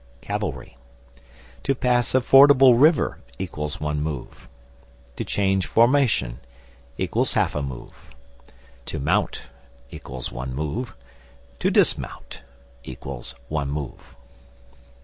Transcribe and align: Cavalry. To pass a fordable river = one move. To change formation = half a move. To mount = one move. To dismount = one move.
Cavalry. 0.21 0.77
To 1.61 1.75
pass 1.75 2.15
a 2.15 2.21
fordable 2.21 2.73
river 2.73 3.19
= 3.49 3.53
one 3.77 4.01
move. 4.01 4.47
To 5.17 5.23
change 5.23 5.67
formation 5.67 6.39
= 6.87 7.33
half 7.35 7.53
a 7.53 7.61
move. 7.61 8.09
To 8.87 8.97
mount 8.97 9.43
= 9.85 10.31
one 10.31 10.55
move. 10.55 10.95
To 11.59 11.69
dismount 11.69 12.41
= 12.99 12.99
one 13.47 13.69
move. 13.69 14.15